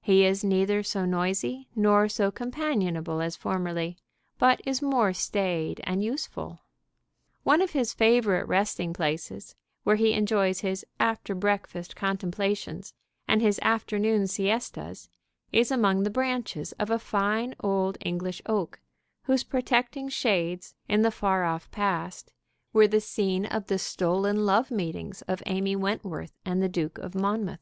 [0.00, 3.98] He is neither so noisy nor so companionable as formerly,
[4.38, 6.60] but is more staid and useful.
[7.42, 12.94] One of his favorite resting places, where he enjoys his after breakfast contemplations
[13.28, 15.10] and his afternoon siestas,
[15.52, 18.80] is among the branches of a fine old English oak,
[19.24, 22.32] whose protecting shades, in the far off past,
[22.72, 27.14] were the scene of the stolen love meetings of Amy Wentworth and the Duke of
[27.14, 27.60] Monmouth.